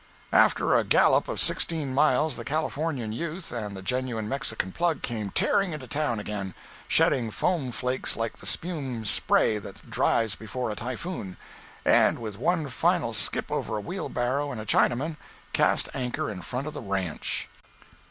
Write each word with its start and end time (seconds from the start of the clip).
After 0.33 0.75
a 0.75 0.83
gallop 0.83 1.27
of 1.27 1.39
sixteen 1.39 1.93
miles 1.93 2.35
the 2.35 2.43
Californian 2.43 3.13
youth 3.13 3.51
and 3.51 3.77
the 3.77 3.83
Genuine 3.83 4.27
Mexican 4.27 4.71
Plug 4.71 5.03
came 5.03 5.29
tearing 5.29 5.73
into 5.73 5.85
town 5.85 6.19
again, 6.19 6.55
shedding 6.87 7.29
foam 7.29 7.71
flakes 7.71 8.17
like 8.17 8.37
the 8.37 8.47
spume 8.47 9.05
spray 9.05 9.59
that 9.59 9.87
drives 9.91 10.33
before 10.33 10.71
a 10.71 10.75
typhoon, 10.75 11.37
and, 11.85 12.17
with 12.17 12.39
one 12.39 12.67
final 12.67 13.13
skip 13.13 13.51
over 13.51 13.77
a 13.77 13.81
wheelbarrow 13.81 14.51
and 14.51 14.59
a 14.59 14.65
Chinaman, 14.65 15.17
cast 15.53 15.87
anchor 15.93 16.31
in 16.31 16.41
front 16.41 16.65
of 16.65 16.73
the 16.73 16.81
"ranch." 16.81 17.47